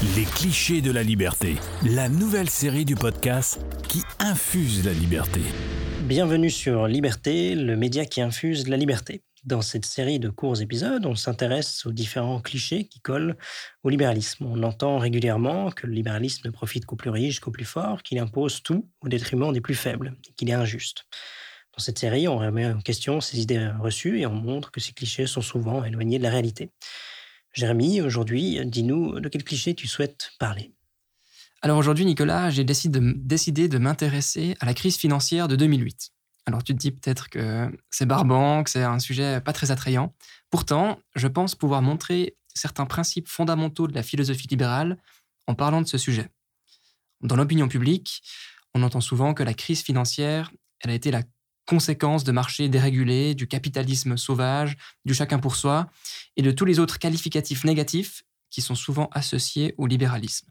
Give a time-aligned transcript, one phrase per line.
[0.00, 5.40] Les clichés de la liberté, la nouvelle série du podcast qui infuse la liberté.
[6.02, 9.24] Bienvenue sur Liberté, le média qui infuse la liberté.
[9.42, 13.36] Dans cette série de courts épisodes, on s'intéresse aux différents clichés qui collent
[13.82, 14.46] au libéralisme.
[14.46, 18.20] On entend régulièrement que le libéralisme ne profite qu'aux plus riches, qu'aux plus forts, qu'il
[18.20, 21.06] impose tout au détriment des plus faibles, qu'il est injuste.
[21.76, 24.92] Dans cette série, on remet en question ces idées reçues et on montre que ces
[24.92, 26.70] clichés sont souvent éloignés de la réalité.
[27.52, 30.72] Jérémy, aujourd'hui, dis-nous de quel cliché tu souhaites parler?
[31.60, 36.10] Alors aujourd'hui, Nicolas, j'ai décidé de, m'intéresser à la crise financière de 2008.
[36.46, 40.14] Alors tu te dis peut-être que c'est barbant, que c'est un sujet pas très attrayant.
[40.50, 44.98] Pourtant, je pense pouvoir montrer certains principes fondamentaux de la philosophie libérale
[45.46, 46.28] en parlant de ce sujet.
[47.22, 48.22] Dans l'opinion publique,
[48.74, 51.22] on entend souvent que la crise financière, elle a été la
[51.68, 55.90] conséquence de marchés dérégulés, du capitalisme sauvage, du chacun pour soi,
[56.36, 60.48] et de tous les autres qualificatifs négatifs qui sont souvent associés au libéralisme.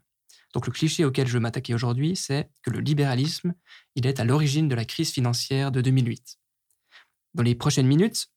[0.54, 3.56] Donc le cliché auquel je veux m'attaquer aujourd'hui, c'est que le libéralisme,
[3.96, 6.38] il est à l'origine de la crise financière de 2008.
[7.34, 8.28] Dans les prochaines minutes,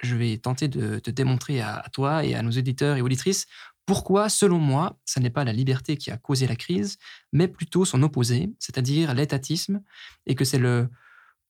[0.00, 3.46] je vais tenter de te démontrer à, toi et à nos éditeurs et auditrices
[3.84, 6.96] pourquoi, selon moi, ce n'est pas la liberté qui a causé la crise,
[7.32, 9.82] mais plutôt son opposé, c'est-à-dire l'étatisme,
[10.26, 10.88] et que c'est le,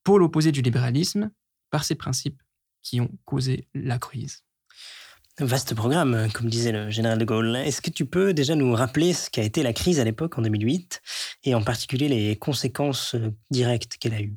[0.04, 1.30] pôle opposé du libéralisme
[1.70, 2.42] par ces principes
[2.82, 4.44] qui ont causé la crise.
[5.38, 7.56] Vaste programme, comme disait le général de Gaulle.
[7.56, 10.42] Est-ce que tu peux déjà nous rappeler ce qu'a été la crise à l'époque en
[10.42, 11.00] 2008
[11.44, 13.16] et en particulier les conséquences
[13.50, 14.36] directes qu'elle a eues?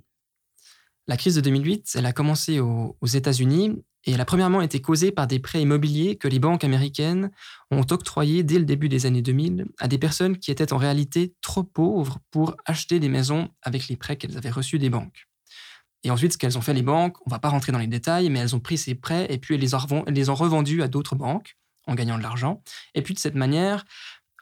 [1.07, 4.79] La crise de 2008, elle a commencé aux, aux États-Unis et elle a premièrement été
[4.81, 7.31] causée par des prêts immobiliers que les banques américaines
[7.71, 11.33] ont octroyés dès le début des années 2000 à des personnes qui étaient en réalité
[11.41, 15.27] trop pauvres pour acheter des maisons avec les prêts qu'elles avaient reçus des banques.
[16.03, 17.87] Et ensuite, ce qu'elles ont fait, les banques, on ne va pas rentrer dans les
[17.87, 19.73] détails, mais elles ont pris ces prêts et puis elles les
[20.29, 21.55] ont, revendus à d'autres banques
[21.87, 22.61] en gagnant de l'argent.
[22.93, 23.85] Et puis de cette manière,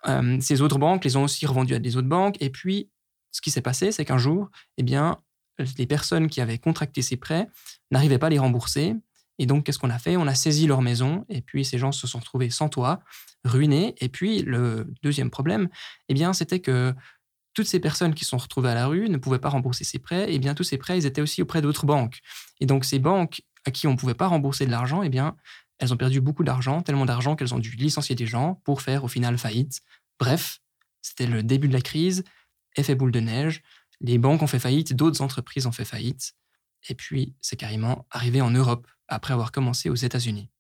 [0.08, 2.38] euh, ces autres banques les ont aussi revendus à des autres banques.
[2.40, 2.90] Et puis,
[3.32, 5.20] ce qui s'est passé, c'est qu'un jour, eh bien,
[5.78, 7.48] les personnes qui avaient contracté ces prêts
[7.92, 8.96] n'arrivaient pas à les rembourser.
[9.38, 10.18] Et donc, qu'est-ce qu'on a fait?
[10.18, 13.00] On a saisi leur maison, et puis ces gens se sont retrouvés sans toit,
[13.44, 13.96] ruinés.
[14.00, 15.70] Et puis, le deuxième problème,
[16.10, 16.94] eh bien, c'était que
[17.54, 20.34] toutes ces personnes qui sont retrouvées à la rue ne pouvaient pas rembourser ces prêts,
[20.34, 22.20] et bien tous ces prêts, ils étaient aussi auprès d'autres banques.
[22.60, 25.36] Et donc ces banques à qui on ne pouvait pas rembourser de l'argent, eh bien,
[25.80, 29.04] elles ont perdu beaucoup d'argent, tellement d'argent qu'elles ont dû licencier des gens pour faire
[29.04, 29.82] au final faillite.
[30.20, 30.60] Bref,
[31.02, 32.24] c'était le début de la crise,
[32.76, 33.62] effet boule de neige,
[34.00, 36.34] les banques ont fait faillite, d'autres entreprises ont fait faillite,
[36.88, 40.51] et puis c'est carrément arrivé en Europe, après avoir commencé aux États-Unis.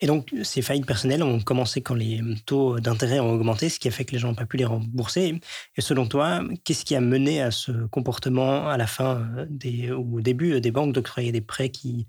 [0.00, 3.86] Et donc, ces faillites personnelles ont commencé quand les taux d'intérêt ont augmenté, ce qui
[3.86, 5.40] a fait que les gens n'ont pas pu les rembourser.
[5.76, 10.18] Et selon toi, qu'est-ce qui a mené à ce comportement à la fin euh, ou
[10.18, 12.06] au début des banques d'octroyer des prêts qui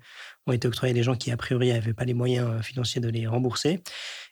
[0.47, 3.01] ont été octroyés à des gens qui, a priori, n'avaient pas les moyens euh, financiers
[3.01, 3.83] de les rembourser?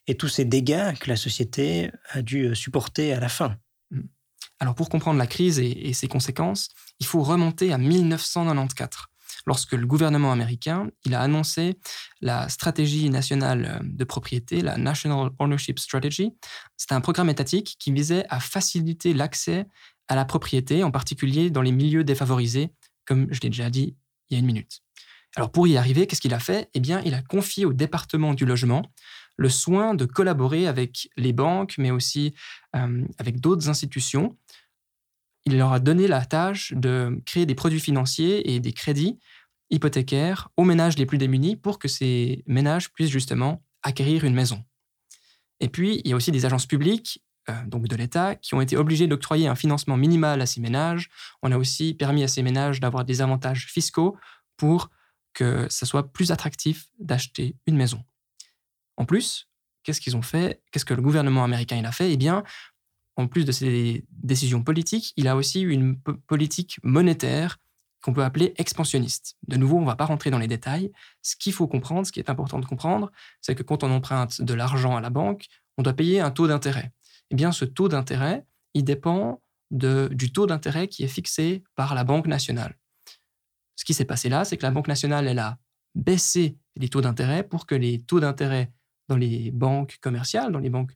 [0.07, 3.55] Et tous ces dégâts que la société a dû euh, supporter à la fin?
[3.91, 4.01] Mmh.
[4.59, 9.12] Alors, pour comprendre la crise et ses conséquences, il faut remonter à 1994
[9.45, 11.77] lorsque le gouvernement américain a annoncé
[12.21, 16.33] la stratégie nationale euh, de propriété, la National Ownership Strategy.
[16.77, 19.65] C'était un programme étatique qui visait à faciliter l'accès
[20.07, 22.71] à la propriété, en particulier dans les milieux défavorisés,
[23.05, 23.95] comme je l'ai déjà dit
[24.29, 24.81] il y a une minute.
[25.35, 26.69] Alors pour y arriver, qu'est-ce qu'il a fait?
[26.73, 28.83] Eh bien, il a confié au département du logement
[29.35, 32.33] le soin de collaborer avec les banques, mais aussi
[32.75, 34.37] euh, avec d'autres institutions.
[35.45, 39.19] Il leur a donné la tâche de créer des produits financiers et des crédits
[39.69, 44.63] hypothécaires aux ménages les plus démunis pour que ces ménages puissent justement acquérir une maison.
[45.59, 48.61] Et puis, il y a aussi des agences publiques, euh, donc de l'État, qui ont
[48.61, 51.09] été obligées d'octroyer un financement minimal à ces ménages.
[51.41, 54.17] On a aussi permis à ces ménages d'avoir des avantages fiscaux
[54.57, 54.89] pour
[55.33, 58.03] que ce soit plus attractif d'acheter une maison.
[58.97, 59.49] En plus,
[59.83, 60.61] qu'est-ce qu'ils ont fait?
[60.71, 62.11] Qu'est-ce que le gouvernement américain a fait?
[62.11, 62.43] Eh bien,
[63.15, 67.59] en plus de ces décisions politiques, il a aussi une politique monétaire
[68.03, 69.37] qu'on peut appeler expansionniste.
[69.47, 70.91] De nouveau, on ne va pas rentrer dans les détails.
[71.21, 74.41] Ce qu'il faut comprendre, ce qui est important de comprendre, c'est que quand on emprunte
[74.41, 75.45] de l'argent à la banque,
[75.77, 76.91] on doit payer un taux d'intérêt.
[77.31, 79.41] Eh bien, ce taux d'intérêt, il dépend
[79.71, 82.77] du taux d'intérêt qui est fixé par la Banque nationale.
[83.75, 85.57] Ce qui s'est passé là, c'est que la Banque nationale, elle a
[85.95, 88.71] baissé les taux d'intérêt pour que les taux d'intérêt
[89.07, 90.93] dans les banques commerciales, dans les banques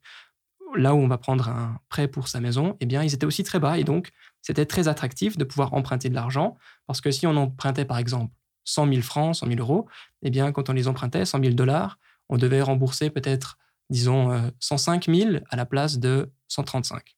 [0.75, 3.43] là où on va prendre un prêt pour sa maison, eh bien, ils étaient aussi
[3.43, 3.77] très bas.
[3.77, 4.11] Et donc,
[4.41, 6.57] c'était très attractif de pouvoir emprunter de l'argent.
[6.85, 8.33] Parce que si on empruntait, par exemple,
[8.65, 9.87] 100 000 francs, 100 000 euros,
[10.21, 11.99] eh bien, quand on les empruntait, 100 000 dollars,
[12.29, 13.57] on devait rembourser peut-être,
[13.89, 17.15] disons, 105 euh, 000 à la place de 135.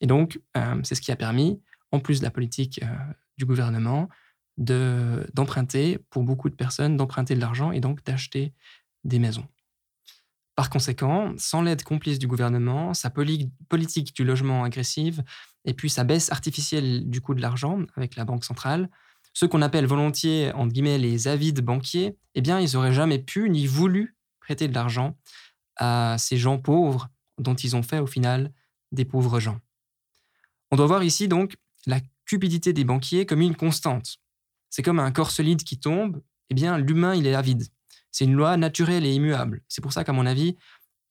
[0.00, 1.60] Et donc, euh, c'est ce qui a permis,
[1.92, 2.86] en plus de la politique euh,
[3.38, 4.08] du gouvernement,
[4.56, 8.52] d'emprunter, pour beaucoup de personnes, d'emprunter de l'argent et donc d'acheter
[9.04, 9.46] des maisons.
[10.60, 15.24] Par conséquent, sans l'aide complice du gouvernement, sa politique du logement agressive
[15.64, 18.90] et puis sa baisse artificielle du coût de l'argent avec la Banque centrale,
[19.32, 23.48] ceux qu'on appelle volontiers, entre guillemets, les avides banquiers, eh bien, ils n'auraient jamais pu
[23.48, 25.16] ni voulu prêter de l'argent
[25.76, 27.08] à ces gens pauvres
[27.38, 28.52] dont ils ont fait au final
[28.92, 29.60] des pauvres gens.
[30.70, 34.18] On doit voir ici donc la cupidité des banquiers comme une constante.
[34.68, 36.20] C'est comme un corps solide qui tombe,
[36.50, 37.64] eh bien l'humain il est avide.
[38.12, 39.62] C'est une loi naturelle et immuable.
[39.68, 40.56] C'est pour ça qu'à mon avis,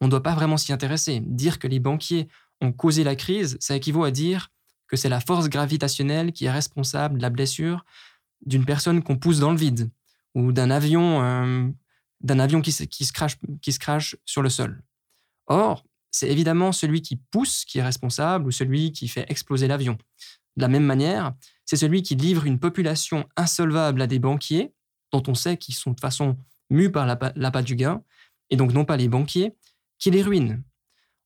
[0.01, 1.21] on ne doit pas vraiment s'y intéresser.
[1.25, 2.27] Dire que les banquiers
[2.61, 4.49] ont causé la crise, ça équivaut à dire
[4.87, 7.85] que c'est la force gravitationnelle qui est responsable de la blessure
[8.45, 9.89] d'une personne qu'on pousse dans le vide
[10.35, 11.69] ou d'un avion, euh,
[12.27, 14.83] avion qui, se crache, qui se crache sur le sol.
[15.47, 19.97] Or, c'est évidemment celui qui pousse qui est responsable ou celui qui fait exploser l'avion.
[20.57, 21.33] De la même manière,
[21.65, 24.73] c'est celui qui livre une population insolvable à des banquiers,
[25.11, 26.37] dont on sait qu'ils sont de façon
[26.69, 28.03] mus par l'appât du gain,
[28.49, 29.55] et donc non pas les banquiers,
[29.97, 30.63] qui les ruinent.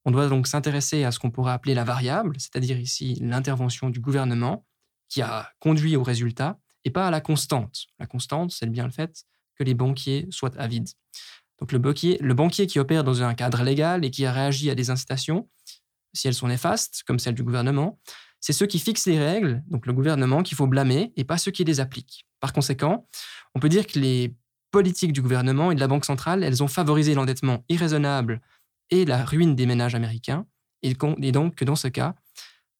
[0.05, 3.99] On doit donc s'intéresser à ce qu'on pourrait appeler la variable, c'est-à-dire ici l'intervention du
[3.99, 4.65] gouvernement,
[5.09, 7.85] qui a conduit au résultat, et pas à la constante.
[7.99, 9.23] La constante, c'est bien le fait
[9.55, 10.89] que les banquiers soient avides.
[11.59, 14.69] Donc le banquier, le banquier qui opère dans un cadre légal et qui a réagi
[14.69, 15.49] à des incitations,
[16.13, 17.99] si elles sont néfastes, comme celles du gouvernement,
[18.39, 21.51] c'est ceux qui fixent les règles, donc le gouvernement, qu'il faut blâmer et pas ceux
[21.51, 22.25] qui les appliquent.
[22.41, 23.07] Par conséquent,
[23.55, 24.35] on peut dire que les
[24.73, 28.41] politiques du gouvernement et de la Banque centrale, elles ont favorisé l'endettement irraisonnable
[28.89, 30.45] et la ruine des ménages américains,
[30.81, 30.95] et
[31.31, 32.15] donc que dans ce cas,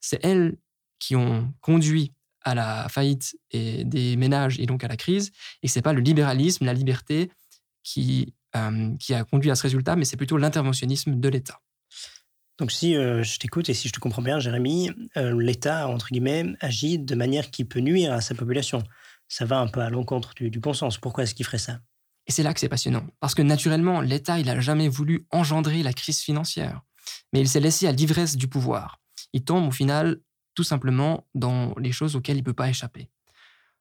[0.02, 0.58] c'est elles
[1.00, 2.12] qui ont conduit
[2.42, 5.32] à la faillite des ménages et donc à la crise,
[5.62, 7.32] et c'est pas le libéralisme, la liberté
[7.84, 11.60] qui euh, qui a conduit à ce résultat, mais c'est plutôt l'interventionnisme de l'État.
[12.60, 16.10] Donc si euh, je t'écoute et si je te comprends bien, Jérémy, euh, l'État, entre
[16.10, 18.84] guillemets, agit de manière qui peut nuire à sa population.
[19.28, 20.98] Ça va un peu à l'encontre du, bon sens.
[20.98, 21.80] Pourquoi est-ce qu'il ferait ça?
[22.28, 23.06] Et c'est là que c'est passionnant.
[23.20, 26.82] Parce que naturellement, l'État, il n'a jamais voulu engendrer la crise financière.
[27.34, 29.02] Mais il s'est laissé à l'ivresse du pouvoir.
[29.34, 30.20] Il tombe au final
[30.56, 33.10] tout simplement dans les choses auxquelles il ne peut pas échapper.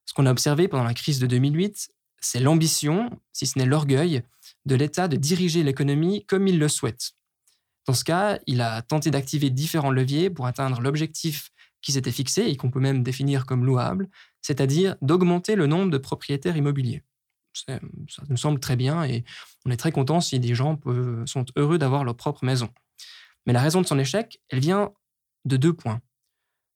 [0.06, 1.90] Ce qu'on a observé pendant la crise de 2008,
[2.20, 4.22] c'est l'ambition, si ce n'est l'orgueil,
[4.64, 7.12] de l'État de diriger l'économie comme il le souhaite.
[7.86, 11.50] Dans ce cas, il a tenté d'activer différents leviers pour atteindre l'objectif
[11.80, 14.08] qui s'était fixé et qu'on peut même définir comme louable,
[14.42, 17.02] c'est-à-dire d'augmenter le nombre de propriétaires immobiliers.
[17.54, 17.78] Ça
[18.28, 19.24] nous semble très bien et
[19.64, 20.78] on est très content si des gens
[21.26, 22.68] sont heureux d'avoir leur propre maison.
[23.46, 24.92] Mais la raison de son échec, elle vient
[25.44, 26.00] de deux points.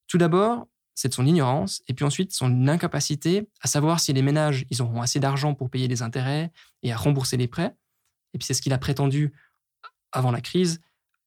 [0.07, 4.23] Tout d'abord, c'est de son ignorance, et puis ensuite son incapacité à savoir si les
[4.23, 6.53] ménages ils auront assez d'argent pour payer les intérêts
[6.83, 7.75] et à rembourser les prêts.
[8.33, 9.35] Et puis c'est ce qu'il a prétendu
[10.13, 10.81] avant la crise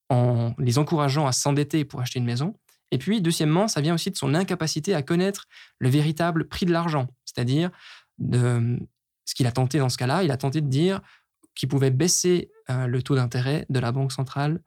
[0.10, 2.56] en les encourageant à s'endetter pour acheter une maison.
[2.92, 5.46] Et puis, deuxièmement, ça vient aussi de son incapacité à connaître
[5.78, 7.70] le véritable prix de l'argent, c'est-à-dire
[8.18, 8.80] de
[9.26, 11.02] ce qu'il a tenté dans ce cas-là, il a tenté de dire
[11.56, 14.62] qu'il pouvait baisser euh, le taux d'intérêt de la Banque centrale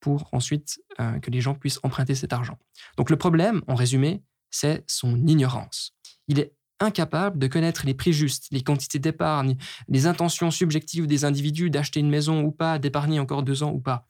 [0.00, 2.58] pour ensuite euh, que les gens puissent emprunter cet argent.
[2.96, 5.94] Donc le problème, en résumé, c'est son ignorance.
[6.26, 9.56] Il est incapable de connaître les prix justes, les quantités d'épargne,
[9.88, 13.80] les intentions subjectives des individus d'acheter une maison ou pas, d'épargner encore deux ans ou
[13.80, 14.06] pas.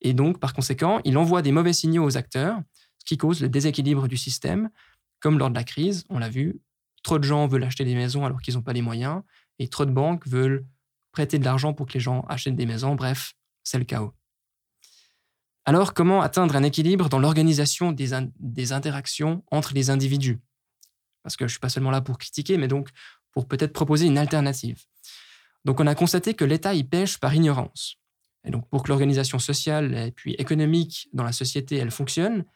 [0.00, 2.60] Et donc, par conséquent, il envoie des mauvais signaux aux acteurs,
[2.98, 4.70] ce qui cause le déséquilibre du système,
[5.20, 6.60] comme lors de la crise, on l'a vu,
[7.02, 9.22] trop de gens veulent acheter des maisons alors qu'ils n'ont pas les moyens,
[9.58, 10.66] et trop de banques veulent
[11.12, 13.34] prêter de l'argent pour que les gens achètent des maisons, bref,
[13.64, 14.12] c'est le chaos.
[15.64, 20.38] Alors, comment atteindre un équilibre dans l'organisation des, interactions entre les individus?
[21.22, 22.88] Parce que je ne suis pas seulement là pour critiquer, mais donc
[23.32, 24.82] pour peut-être proposer une alternative.
[25.66, 27.96] Donc, on a constaté que l'État y pêche par ignorance.
[28.48, 32.46] Et donc, pour que l'organisation sociale et puis économique dans la société, elle fonctionne,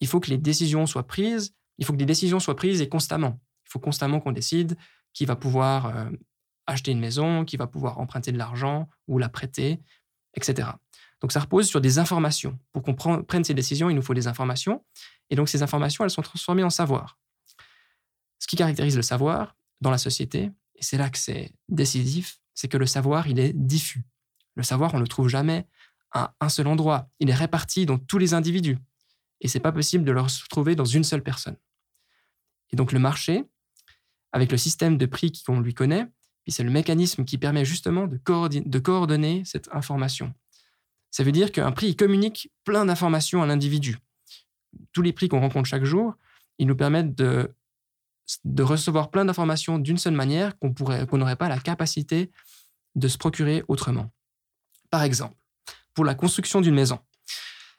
[0.00, 1.54] il faut que les décisions soient prises.
[1.78, 3.40] Il faut que des décisions soient prises et constamment.
[3.64, 4.76] Il faut constamment qu'on décide
[5.12, 6.10] qui va pouvoir euh,
[6.66, 9.80] acheter une maison, qui va pouvoir emprunter de l'argent ou la prêter,
[10.34, 10.68] etc.
[11.20, 12.58] Donc ça repose sur des informations.
[12.72, 14.84] Pour qu'on prenne ces décisions, il nous faut des informations.
[15.30, 17.20] Et donc ces informations, elles sont transformées en savoir.
[18.40, 22.66] Ce qui caractérise le savoir dans la société, et c'est là que c'est décisif, c'est
[22.66, 24.04] que le savoir, il est diffus.
[24.56, 25.66] Le savoir, on ne le trouve jamais
[26.12, 27.08] à un seul endroit.
[27.20, 28.78] Il est réparti dans tous les individus.
[29.40, 31.56] Et c'est pas possible de le retrouver dans une seule personne.
[32.70, 33.44] Et donc le marché,
[34.32, 36.06] avec le système de prix qu'on lui connaît,
[36.48, 38.18] c'est le mécanisme qui permet justement de,
[38.78, 40.32] coordonner cette information.
[41.10, 43.98] Ça veut dire qu'un prix communique plein d'informations à l'individu.
[44.92, 46.14] Tous les prix qu'on rencontre chaque jour,
[46.58, 47.52] ils nous permettent de,
[48.58, 52.30] recevoir plein d'informations d'une seule manière qu'on n'aurait pas la capacité
[52.94, 54.10] de se procurer autrement.
[54.90, 55.36] Par exemple,
[55.94, 56.98] pour la construction d'une maison,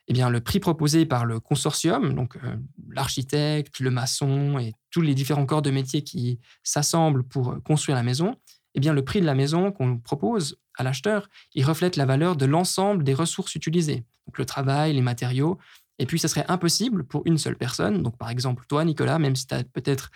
[0.08, 2.56] eh bien, le prix proposé par le consortium, donc euh,
[2.90, 8.04] l'architecte, le maçon et tous les différents corps de métier qui s'assemblent pour construire la
[8.04, 8.36] maison,
[8.74, 12.36] eh bien, le prix de la maison qu'on propose à l'acheteur, il reflète la valeur
[12.36, 15.58] de l'ensemble des ressources utilisées, donc le travail, les matériaux.
[16.00, 19.36] Et puis, ce serait impossible pour une seule personne, donc par exemple toi, Nicolas, même
[19.36, 20.12] si tu as peut-être,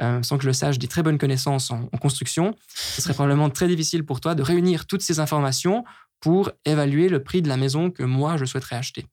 [0.00, 3.50] euh, sans que je le sache, des très bonnes connaissances en construction, ce serait probablement
[3.50, 5.84] très difficile pour toi de réunir toutes ces informations
[6.20, 9.06] pour évaluer le prix de la maison que moi, je souhaiterais acheter.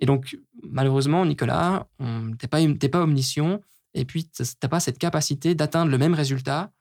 [0.00, 3.60] Et donc, malheureusement, Nicolas, tu n'es pas, pas omniscient,
[3.94, 6.72] et puis tu n'as pas cette capacité d'atteindre le même résultat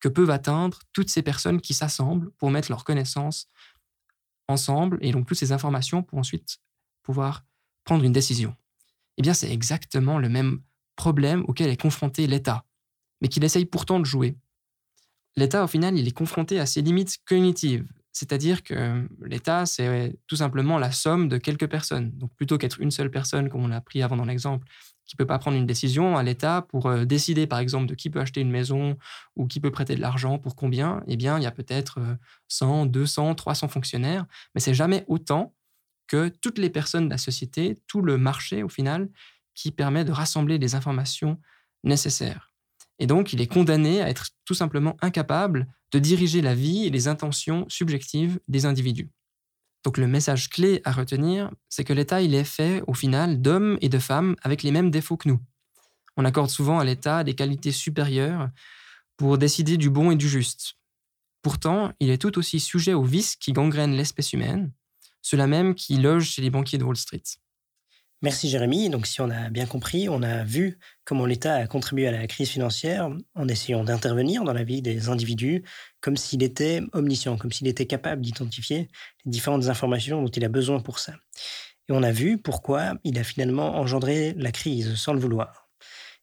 [0.00, 3.48] que peuvent atteindre toutes ces personnes qui s'assemblent pour mettre leurs connaissances
[4.48, 6.58] ensemble et donc toutes ces informations pour ensuite
[7.02, 7.44] pouvoir
[7.84, 8.54] prendre une décision.
[9.16, 10.60] Eh bien, c'est exactement le même
[10.96, 12.64] problème auquel est confronté l'État,
[13.20, 14.36] mais qu'il essaye pourtant de jouer.
[15.36, 20.36] L'État, au final, il est confronté à ses limites cognitives, c'est-à-dire que l'État, c'est tout
[20.36, 22.12] simplement la somme de quelques personnes.
[22.12, 24.66] Donc, plutôt qu'être une seule personne, comme on l'a pris avant dans l'exemple,
[25.04, 27.94] qui ne peut pas prendre une décision à l'État pour euh, décider, par exemple, de
[27.94, 28.96] qui peut acheter une maison
[29.36, 31.98] ou qui peut prêter de l'argent pour combien, eh bien, il y a peut-être
[32.48, 35.54] 100, 200, 300 fonctionnaires, mais c'est jamais autant
[36.06, 39.10] que toutes les personnes de la société, tout le marché, au final,
[39.52, 41.38] qui permet de rassembler les informations
[41.84, 42.55] nécessaires.
[42.98, 46.90] Et donc, il est condamné à être tout simplement incapable de diriger la vie et
[46.90, 49.10] les intentions subjectives des individus.
[49.84, 53.78] Donc le message clé à retenir, c'est que l'État, il est fait au final d'hommes
[53.80, 55.40] et de femmes avec les mêmes défauts que nous.
[56.16, 58.50] On accorde souvent à l'État des qualités supérieures
[59.16, 60.74] pour décider du bon et du juste.
[61.40, 64.72] Pourtant, il est tout aussi sujet aux vices qui gangrènent l'espèce humaine,
[65.22, 67.22] ceux-là même qui logent chez les banquiers de Wall Street.
[68.22, 68.88] Merci Jérémy.
[68.88, 72.26] Donc si on a bien compris, on a vu comment l'État a contribué à la
[72.26, 75.64] crise financière en essayant d'intervenir dans la vie des individus
[76.00, 78.88] comme s'il était omniscient, comme s'il était capable d'identifier
[79.24, 81.12] les différentes informations dont il a besoin pour ça.
[81.88, 85.68] Et on a vu pourquoi il a finalement engendré la crise sans le vouloir.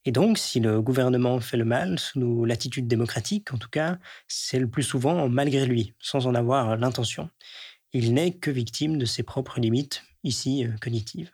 [0.06, 3.98] Et donc, si le gouvernement fait le mal sous l'attitude démocratique, en tout cas,
[4.28, 7.30] c'est le plus souvent malgré lui, sans en avoir l'intention.
[7.94, 11.32] Il n'est que victime de ses propres limites, ici euh, cognitives.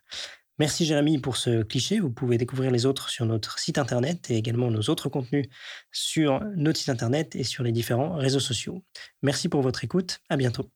[0.60, 2.00] Merci Jérémy pour ce cliché.
[2.00, 5.48] Vous pouvez découvrir les autres sur notre site internet et également nos autres contenus
[5.92, 8.84] sur notre site internet et sur les différents réseaux sociaux.
[9.22, 10.20] Merci pour votre écoute.
[10.30, 10.70] À bientôt.